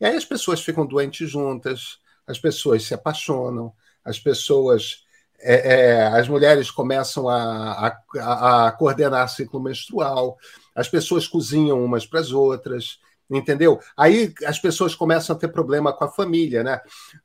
[0.00, 3.72] e aí as pessoas ficam doentes juntas, as pessoas se apaixonam,
[4.04, 5.04] as pessoas,
[5.40, 10.36] é, é, as mulheres começam a, a, a coordenar ciclo menstrual,
[10.74, 12.98] as pessoas cozinham umas para as outras,
[13.30, 13.80] entendeu?
[13.96, 16.80] Aí as pessoas começam a ter problema com a família, né?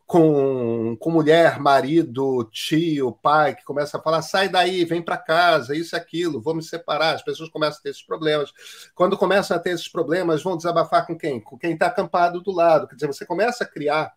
[0.06, 5.76] Com, com mulher, marido, tio, pai, que começa a falar: sai daí, vem para casa,
[5.76, 7.16] isso e aquilo, vamos separar.
[7.16, 8.52] As pessoas começam a ter esses problemas.
[8.96, 11.40] Quando começam a ter esses problemas, vão desabafar com quem?
[11.40, 12.88] Com quem está acampado do lado.
[12.88, 14.14] Quer dizer, você começa a criar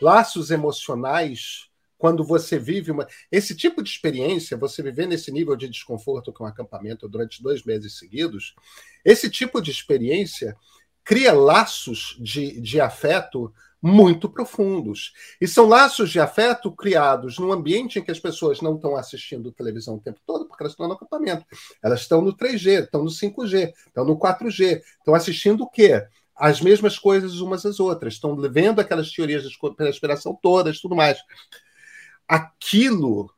[0.00, 3.06] laços emocionais quando você vive uma.
[3.30, 7.62] Esse tipo de experiência, você viver nesse nível de desconforto com o acampamento durante dois
[7.62, 8.54] meses seguidos,
[9.04, 10.56] esse tipo de experiência
[11.04, 15.12] cria laços de, de afeto muito profundos.
[15.40, 19.52] E são laços de afeto criados num ambiente em que as pessoas não estão assistindo
[19.52, 21.46] televisão o tempo todo, porque elas estão no acampamento.
[21.82, 24.82] Elas estão no 3G, estão no 5G, estão no 4G.
[24.98, 26.06] Estão assistindo o quê?
[26.36, 28.14] As mesmas coisas umas às outras.
[28.14, 31.22] Estão vendo aquelas teorias da conspiração todas, tudo mais
[32.30, 33.34] aquilo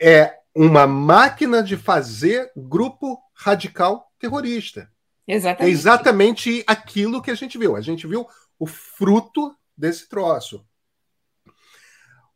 [0.00, 4.90] é uma máquina de fazer grupo radical terrorista.
[5.32, 5.70] Exatamente.
[5.70, 7.76] É exatamente aquilo que a gente viu.
[7.76, 8.26] A gente viu
[8.58, 10.64] o fruto desse troço.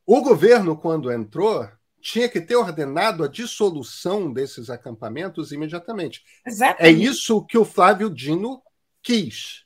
[0.06, 1.68] O governo, quando entrou,
[2.00, 6.22] tinha que ter ordenado a dissolução desses acampamentos imediatamente.
[6.46, 6.84] Exatamente.
[6.84, 8.62] É isso que o Flávio Dino
[9.02, 9.64] quis.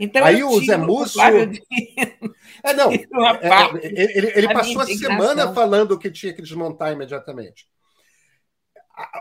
[0.00, 1.20] Então, Aí o Zé Múcio.
[2.64, 3.00] É, não, é,
[3.42, 7.68] é, ele, ele passou a semana falando que tinha que desmontar imediatamente.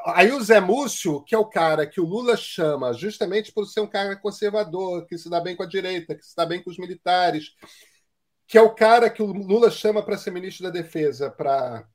[0.05, 3.81] Aí o Zé Múcio, que é o cara que o Lula chama justamente por ser
[3.81, 6.71] um cara conservador, que se dá bem com a direita, que se dá bem com
[6.71, 7.51] os militares,
[8.47, 11.87] que é o cara que o Lula chama para ser ministro da Defesa, para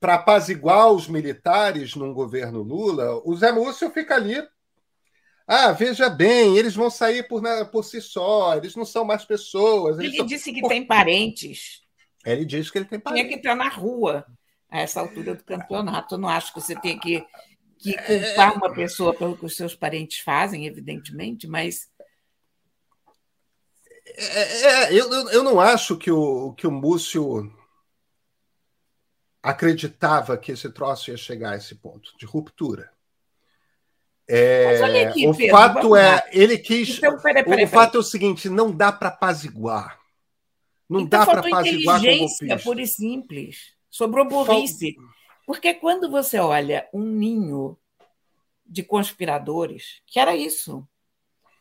[0.00, 4.40] para apaziguar os militares num governo Lula, o Zé Múcio fica ali
[5.50, 7.42] ah, veja bem, eles vão sair por,
[7.72, 9.98] por si só, eles não são mais pessoas.
[9.98, 10.26] Ele são...
[10.26, 11.80] disse que tem parentes.
[12.22, 13.26] Ele disse que ele tem parentes.
[13.26, 14.26] Tinha que estar na rua
[14.70, 16.14] a essa altura do campeonato.
[16.14, 17.24] Eu não acho que você tem que,
[17.78, 21.88] que culpar uma pessoa pelo que os seus parentes fazem, evidentemente, mas.
[24.06, 27.52] É, é, eu, eu não acho que o, que o Múcio
[29.42, 32.90] acreditava que esse troço ia chegar a esse ponto de ruptura.
[34.30, 36.98] É, aqui, o Pedro, fato é, ele quis.
[36.98, 39.98] Então, o fato é o seguinte: não dá para apaziguar.
[40.86, 42.58] Não então, dá para apaziguar com golpista.
[42.58, 43.77] pura e simples.
[43.90, 44.96] Sobrou burrice.
[45.46, 47.76] Porque quando você olha um ninho
[48.66, 50.86] de conspiradores, que era isso,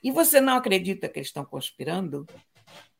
[0.04, 2.28] e você não acredita que eles estão conspirando,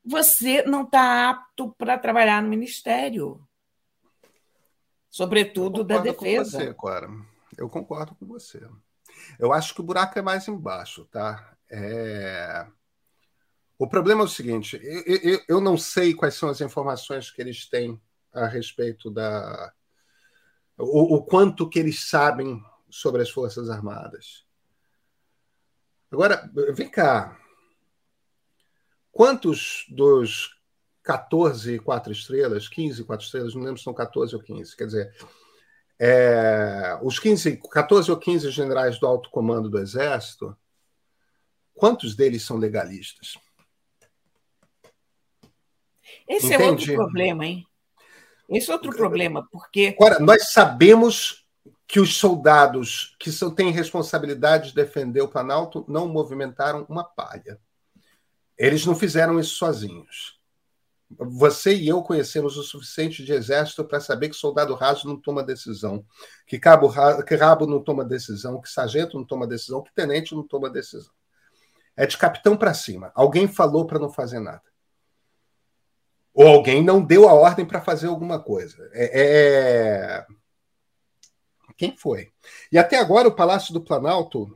[0.04, 3.46] você não está apto para trabalhar no ministério.
[5.10, 6.60] Sobretudo da defesa.
[6.60, 7.10] Com você, Clara.
[7.58, 8.66] Eu concordo com você.
[9.38, 11.58] Eu acho que o buraco é mais embaixo, tá?
[11.70, 12.66] É...
[13.78, 17.42] O problema é o seguinte: eu, eu, eu, não sei quais são as informações que
[17.42, 18.00] eles têm
[18.44, 19.74] a respeito da.
[20.78, 24.46] O, o quanto que eles sabem sobre as Forças Armadas.
[26.12, 27.38] Agora, vem cá.
[29.12, 30.58] Quantos dos
[31.04, 35.16] 14 quatro estrelas, 15 quatro estrelas, não lembro se são 14 ou 15, quer dizer,
[36.00, 40.56] é, os 15, 14 ou 15 generais do alto comando do Exército,
[41.74, 43.38] quantos deles são legalistas?
[46.28, 46.64] Esse Entende?
[46.64, 47.66] é outro problema, hein?
[48.50, 49.96] Esse é outro problema, porque.
[50.00, 51.46] Agora, nós sabemos
[51.88, 57.60] que os soldados que são, têm responsabilidade de defender o Planalto não movimentaram uma palha.
[58.58, 60.38] Eles não fizeram isso sozinhos.
[61.10, 65.42] Você e eu conhecemos o suficiente de exército para saber que soldado raso não toma
[65.42, 66.06] decisão,
[66.46, 66.92] que cabo,
[67.24, 71.14] que rabo não toma decisão, que sargento não toma decisão, que tenente não toma decisão.
[71.96, 73.12] É de capitão para cima.
[73.16, 74.62] Alguém falou para não fazer nada.
[76.38, 78.88] Ou alguém não deu a ordem para fazer alguma coisa.
[78.94, 80.26] É, é...
[81.76, 82.32] Quem foi?
[82.72, 84.56] E até agora o Palácio do Planalto,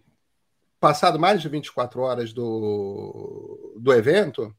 [0.79, 4.55] passado mais de 24 horas do, do evento,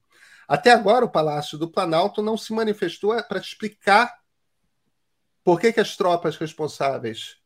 [0.49, 4.13] até agora, o Palácio do Planalto não se manifestou para explicar
[5.45, 7.37] por que, que as tropas responsáveis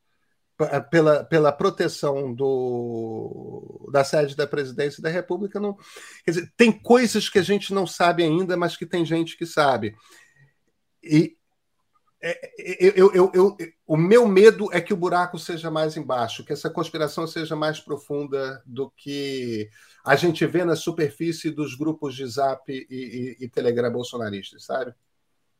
[0.91, 3.56] pela, pela proteção do,
[3.91, 5.77] da sede da presidência da República não.
[6.25, 9.47] Quer dizer, tem coisas que a gente não sabe ainda, mas que tem gente que
[9.47, 9.95] sabe.
[11.03, 11.37] E
[12.79, 16.71] eu, eu, eu, o meu medo é que o buraco seja mais embaixo, que essa
[16.71, 19.69] conspiração seja mais profunda do que
[20.05, 24.95] a gente vê na superfície dos grupos de Zap e, e, e Telegram bolsonaristas, sabe?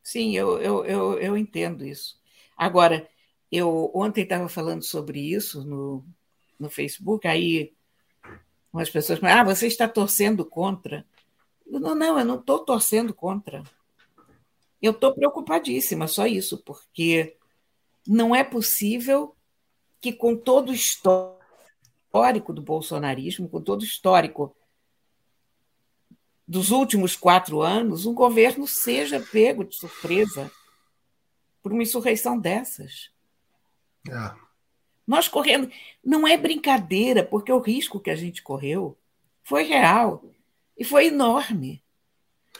[0.03, 2.19] Sim, eu, eu, eu, eu entendo isso.
[2.57, 3.07] Agora,
[3.51, 6.05] eu ontem estava falando sobre isso no,
[6.59, 7.73] no Facebook, aí
[8.77, 11.05] umas pessoas ah, você está torcendo contra.
[11.65, 13.63] não, não, eu não estou torcendo contra.
[14.81, 17.35] Eu estou preocupadíssima, só isso, porque
[18.07, 19.35] não é possível
[19.99, 24.55] que, com todo o histórico do bolsonarismo, com todo o histórico
[26.47, 30.49] dos últimos quatro anos, um governo seja pego de surpresa
[31.61, 33.11] por uma insurreição dessas.
[34.07, 34.46] É.
[35.07, 35.71] Nós correndo.
[36.03, 38.97] Não é brincadeira, porque o risco que a gente correu
[39.41, 40.23] foi real
[40.77, 41.81] e foi enorme.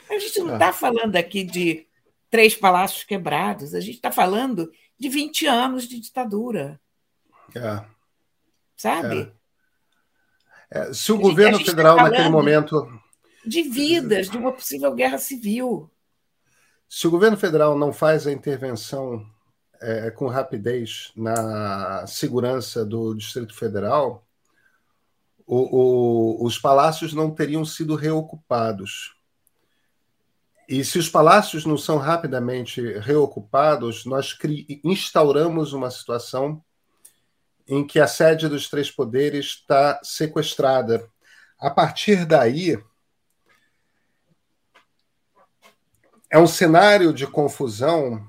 [0.09, 0.73] A gente não está é.
[0.73, 1.85] falando aqui de
[2.29, 3.75] três palácios quebrados.
[3.75, 6.79] A gente está falando de 20 anos de ditadura.
[7.53, 7.83] É.
[8.77, 9.31] Sabe?
[10.71, 10.89] É.
[10.89, 10.93] É.
[10.93, 12.87] Se o governo tá federal, tá naquele momento.
[13.45, 15.91] De vidas, de uma possível guerra civil.
[16.87, 19.25] Se o governo federal não faz a intervenção
[19.81, 24.25] é, com rapidez na segurança do Distrito Federal,
[25.45, 29.15] o, o, os palácios não teriam sido reocupados.
[30.67, 34.37] E se os palácios não são rapidamente reocupados, nós
[34.83, 36.61] instauramos uma situação
[37.65, 41.09] em que a sede dos três poderes está sequestrada.
[41.57, 42.77] A partir daí,
[46.29, 48.27] é um cenário de confusão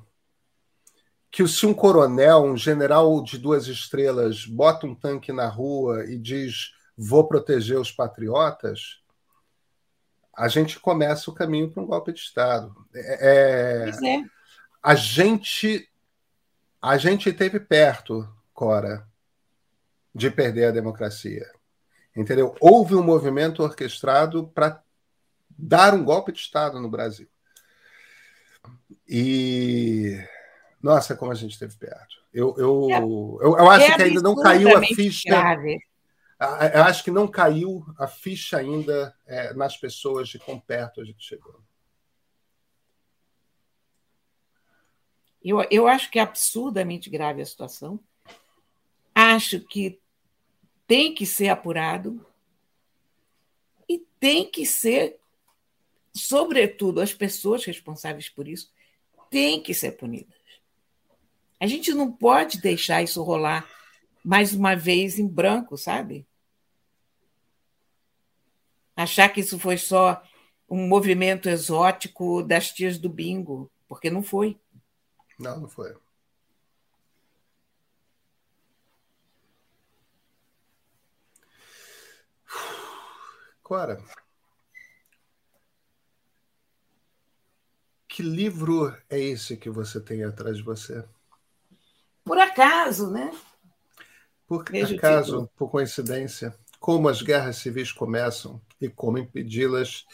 [1.38, 6.18] que se um coronel, um general de duas estrelas, bota um tanque na rua e
[6.18, 9.00] diz vou proteger os patriotas,
[10.36, 12.74] a gente começa o caminho para um golpe de Estado.
[12.92, 14.24] É, é.
[14.82, 15.88] A gente
[16.82, 19.06] a gente teve perto, Cora,
[20.12, 21.48] de perder a democracia.
[22.16, 22.52] Entendeu?
[22.60, 24.82] Houve um movimento orquestrado para
[25.56, 27.28] dar um golpe de Estado no Brasil.
[29.06, 30.20] E
[30.82, 32.16] nossa, como a gente esteve perto.
[32.32, 35.28] Eu, eu, é, eu, eu, acho que ainda não caiu a ficha.
[35.28, 35.78] Grave.
[36.72, 41.04] Eu acho que não caiu a ficha ainda é, nas pessoas de quão perto a
[41.04, 41.60] gente chegou.
[45.42, 47.98] Eu, eu acho que é absurdamente grave a situação.
[49.14, 50.00] Acho que
[50.86, 52.24] tem que ser apurado
[53.88, 55.18] e tem que ser,
[56.14, 58.72] sobretudo, as pessoas responsáveis por isso
[59.28, 60.37] têm que ser punidas.
[61.60, 63.68] A gente não pode deixar isso rolar
[64.24, 66.26] mais uma vez em branco, sabe?
[69.02, 70.20] achar que isso foi só
[70.68, 74.58] um movimento exótico das tias do bingo, porque não foi.
[75.38, 75.96] Não, não foi.
[83.62, 84.02] Cora,
[88.08, 91.04] que livro é esse que você tem atrás de você?
[92.28, 93.32] Por acaso, né?
[94.46, 100.06] Por acaso, por coincidência como as guerras civis começam e como impedi-las,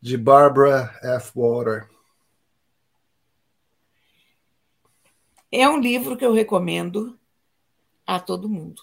[0.00, 1.32] de Barbara F.
[1.34, 1.88] Water.
[5.50, 7.18] É um livro que eu recomendo
[8.06, 8.82] a todo mundo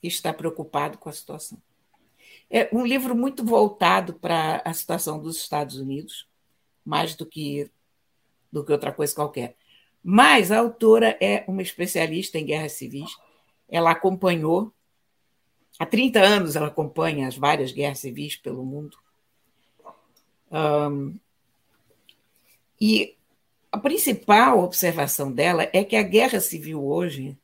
[0.00, 1.60] que está preocupado com a situação.
[2.50, 6.28] É um livro muito voltado para a situação dos Estados Unidos,
[6.84, 7.70] mais do que
[8.52, 9.56] do que outra coisa qualquer.
[10.08, 13.10] Mas a autora é uma especialista em guerras civis.
[13.68, 14.72] Ela acompanhou
[15.78, 18.96] Há 30 anos ela acompanha as várias guerras civis pelo mundo.
[20.50, 21.14] Um,
[22.80, 23.14] e
[23.70, 27.36] a principal observação dela é que a guerra civil hoje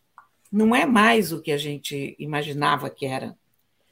[0.51, 3.37] não é mais o que a gente imaginava que era,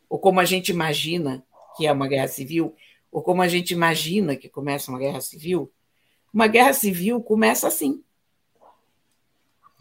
[0.09, 1.45] ou como a gente imagina
[1.77, 2.75] que é uma guerra civil,
[3.13, 5.71] ou como a gente imagina que começa uma guerra civil.
[6.33, 8.03] Uma guerra civil começa assim.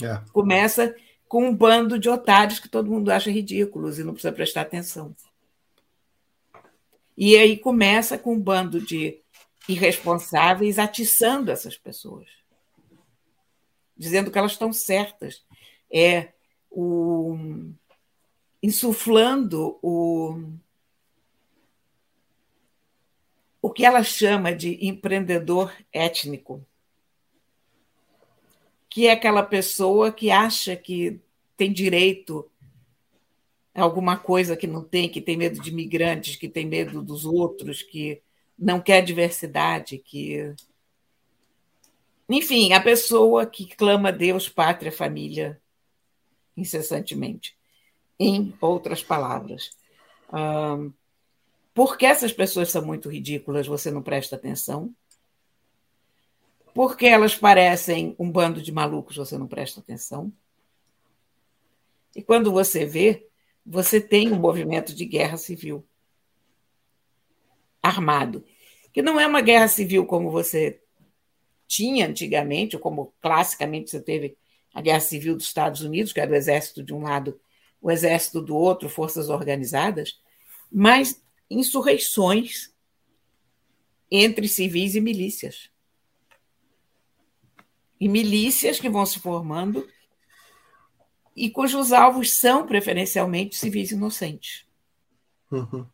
[0.01, 0.21] É.
[0.31, 0.95] Começa
[1.27, 5.15] com um bando de otários que todo mundo acha ridículos e não precisa prestar atenção.
[7.15, 9.21] E aí começa com um bando de
[9.67, 12.27] irresponsáveis atiçando essas pessoas,
[13.95, 15.45] dizendo que elas estão certas,
[15.91, 16.29] é
[16.71, 17.37] o
[18.61, 20.41] insuflando o
[23.61, 26.65] o que ela chama de empreendedor étnico
[28.99, 31.21] que é aquela pessoa que acha que
[31.55, 32.51] tem direito
[33.73, 37.23] a alguma coisa que não tem, que tem medo de imigrantes, que tem medo dos
[37.23, 38.21] outros, que
[38.57, 40.53] não quer diversidade, que
[42.27, 45.61] enfim, a pessoa que clama Deus, pátria, família,
[46.57, 47.57] incessantemente.
[48.19, 49.77] Em outras palavras.
[50.33, 50.91] Um,
[51.73, 54.93] porque essas pessoas são muito ridículas, você não presta atenção?
[56.79, 60.31] Porque elas parecem um bando de malucos, você não presta atenção?
[62.15, 63.27] E quando você vê,
[63.65, 65.85] você tem um movimento de guerra civil
[67.83, 68.45] armado,
[68.93, 70.81] que não é uma guerra civil como você
[71.67, 74.37] tinha antigamente, ou como classicamente você teve
[74.73, 77.37] a guerra civil dos Estados Unidos, que era o exército de um lado,
[77.81, 80.17] o exército do outro, forças organizadas,
[80.71, 82.73] mas insurreições
[84.09, 85.69] entre civis e milícias.
[87.99, 89.87] E milícias que vão se formando
[91.35, 94.65] e cujos alvos são preferencialmente civis inocentes.
[95.51, 95.85] Uhum.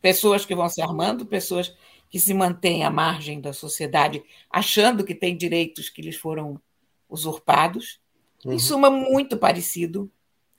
[0.00, 1.76] Pessoas que vão se armando, pessoas
[2.10, 6.60] que se mantêm à margem da sociedade, achando que têm direitos que lhes foram
[7.08, 8.00] usurpados.
[8.44, 8.52] Uhum.
[8.52, 10.10] Em suma, muito parecido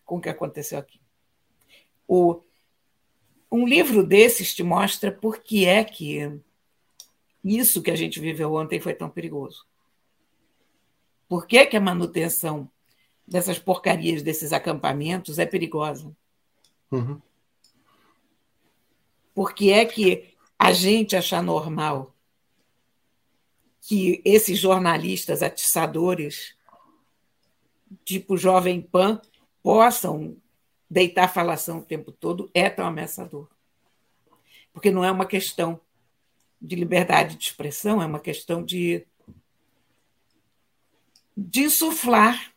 [0.05, 0.99] com o que aconteceu aqui.
[2.07, 2.41] O,
[3.51, 6.39] um livro desses te mostra por que é que
[7.43, 9.65] isso que a gente viveu ontem foi tão perigoso.
[11.27, 12.69] Por que, que a manutenção
[13.27, 16.15] dessas porcarias, desses acampamentos, é perigosa?
[16.91, 17.21] Uhum.
[19.33, 22.13] Por que é que a gente achar normal
[23.81, 26.55] que esses jornalistas atiçadores,
[28.03, 29.21] tipo Jovem Pan,
[29.63, 30.35] possam
[30.89, 33.47] deitar falação o tempo todo é tão ameaçador.
[34.73, 35.79] Porque não é uma questão
[36.61, 39.05] de liberdade de expressão, é uma questão de,
[41.35, 42.53] de insuflar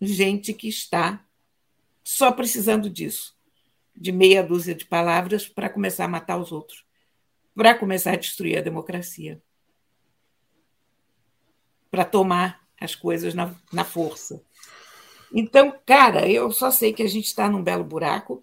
[0.00, 1.24] gente que está
[2.02, 3.36] só precisando disso,
[3.94, 6.84] de meia dúzia de palavras para começar a matar os outros
[7.54, 9.40] para começar a destruir a democracia,
[11.90, 14.42] para tomar as coisas na, na força.
[15.32, 18.42] Então, cara, eu só sei que a gente está num belo buraco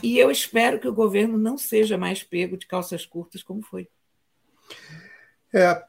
[0.00, 3.88] e eu espero que o governo não seja mais pego de calças curtas como foi.
[5.52, 5.82] É,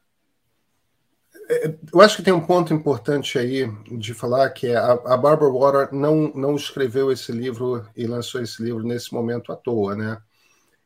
[1.50, 5.18] é eu acho que tem um ponto importante aí de falar que é a, a
[5.18, 9.96] Barbara Water não, não escreveu esse livro e lançou esse livro nesse momento à toa,
[9.96, 10.22] né?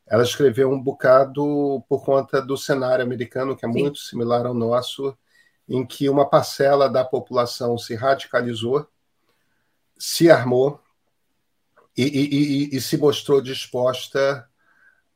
[0.09, 3.81] ela escreveu um bocado por conta do cenário americano, que é Sim.
[3.81, 5.15] muito similar ao nosso,
[5.67, 8.87] em que uma parcela da população se radicalizou,
[9.97, 10.79] se armou
[11.97, 14.47] e, e, e, e se mostrou disposta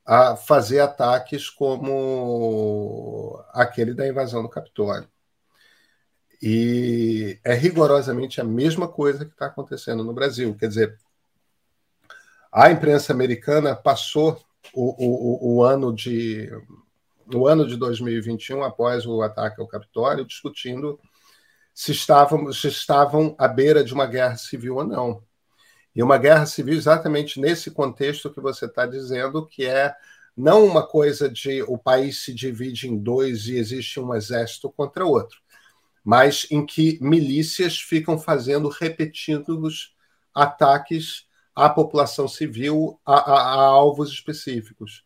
[0.05, 5.07] a fazer ataques como aquele da invasão do Capitólio.
[6.41, 10.55] E é rigorosamente a mesma coisa que está acontecendo no Brasil.
[10.57, 10.99] Quer dizer,
[12.51, 16.49] a imprensa americana passou o, o, o ano de
[17.27, 20.99] no ano de 2021, após o ataque ao Capitólio, discutindo
[21.73, 25.23] se estavam, se estavam à beira de uma guerra civil ou não.
[25.95, 29.93] E uma guerra civil exatamente nesse contexto que você está dizendo, que é
[30.35, 35.05] não uma coisa de o país se divide em dois e existe um exército contra
[35.05, 35.39] outro,
[36.03, 39.93] mas em que milícias ficam fazendo repetidos
[40.33, 45.03] ataques à população civil, a, a, a alvos específicos.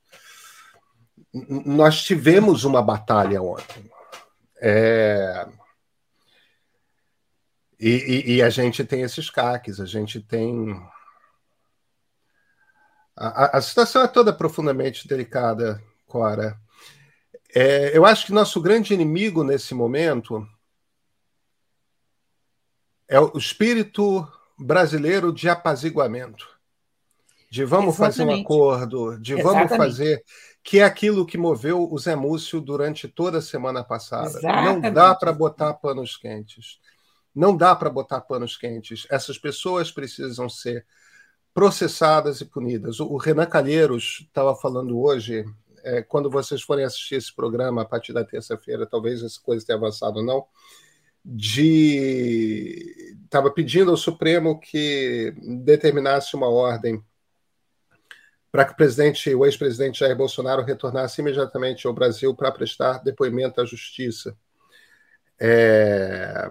[1.34, 3.90] Nós tivemos uma batalha ontem.
[4.62, 5.48] É...
[7.86, 10.76] E, e, e, a gente tem esses caques, a gente tem.
[13.16, 16.60] A, a situação é toda profundamente delicada, Cora.
[17.54, 20.48] É, eu acho que nosso grande inimigo nesse momento
[23.08, 24.28] é o espírito
[24.58, 26.48] brasileiro de apaziguamento,
[27.52, 28.18] de vamos Exatamente.
[28.18, 29.68] fazer um acordo, de Exatamente.
[29.68, 30.24] vamos fazer
[30.64, 34.40] que é aquilo que moveu o Zé Múcio durante toda a semana passada.
[34.40, 34.82] Exatamente.
[34.82, 36.80] Não dá para botar panos quentes.
[37.36, 39.06] Não dá para botar panos quentes.
[39.10, 40.86] Essas pessoas precisam ser
[41.54, 43.00] processadas e punidas.
[43.00, 45.46] O Renan Calheiros estava falando hoje,
[45.84, 49.78] é, quando vocês forem assistir esse programa a partir da terça-feira, talvez essa coisa tenha
[49.78, 50.46] avançado ou não,
[51.24, 55.34] de estava pedindo ao Supremo que
[55.64, 57.04] determinasse uma ordem
[58.52, 63.60] para que o presidente, o ex-presidente Jair Bolsonaro retornasse imediatamente ao Brasil para prestar depoimento
[63.60, 64.38] à justiça.
[65.38, 66.48] É...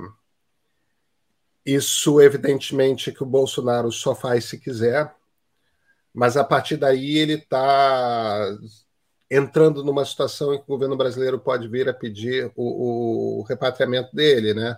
[1.64, 5.14] Isso, evidentemente, que o Bolsonaro só faz se quiser,
[6.12, 8.56] mas a partir daí ele está
[9.30, 14.14] entrando numa situação em que o governo brasileiro pode vir a pedir o, o repatriamento
[14.14, 14.76] dele, né?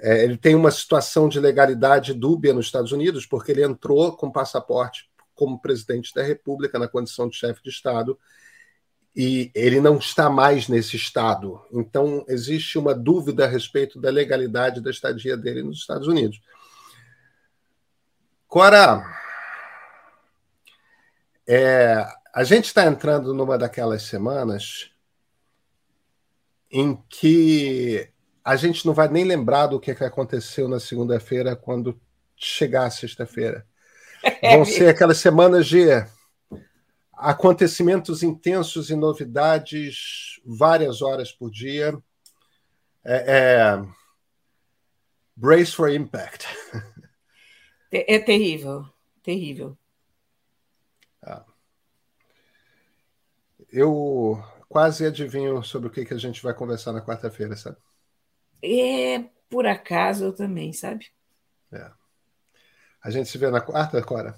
[0.00, 4.32] É, ele tem uma situação de legalidade dúbia nos Estados Unidos, porque ele entrou com
[4.32, 8.18] passaporte como presidente da República na condição de chefe de Estado
[9.14, 11.60] e ele não está mais nesse estado.
[11.70, 16.40] Então, existe uma dúvida a respeito da legalidade da estadia dele nos Estados Unidos.
[18.48, 19.04] Cora,
[21.46, 24.90] é, a gente está entrando numa daquelas semanas
[26.70, 28.08] em que
[28.42, 32.00] a gente não vai nem lembrar do que aconteceu na segunda-feira quando
[32.34, 33.66] chegar a sexta-feira.
[34.42, 35.86] Vão ser aquelas semanas de
[37.22, 41.96] acontecimentos intensos e novidades várias horas por dia.
[43.04, 43.86] É, é...
[45.36, 46.46] Brace for Impact.
[47.90, 48.86] É, é terrível,
[49.22, 49.76] terrível.
[51.22, 51.44] Ah.
[53.70, 57.76] Eu quase adivinho sobre o que, que a gente vai conversar na quarta-feira, sabe?
[58.62, 61.10] É, por acaso eu também, sabe?
[61.70, 61.90] É.
[63.02, 64.34] A gente se vê na quarta, Cora?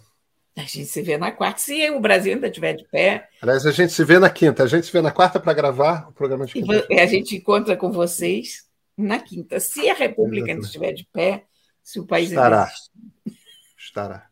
[0.57, 3.29] A gente se vê na quarta, se o Brasil ainda estiver de pé.
[3.43, 4.63] Aliás, a gente se vê na quinta.
[4.63, 6.87] A gente se vê na quarta para gravar o programa de quinta.
[6.89, 8.65] E a gente encontra com vocês
[8.97, 9.59] na quinta.
[9.59, 11.45] Se a República ainda estiver de pé,
[11.83, 12.63] se o país Estará.
[12.63, 13.39] ainda
[13.77, 14.29] Estará.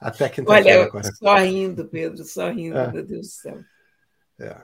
[0.00, 0.90] Até quinta-feira.
[0.92, 2.92] Olha, só rindo, Pedro, só rindo, é.
[2.92, 3.58] meu Deus do céu.
[4.40, 4.56] É.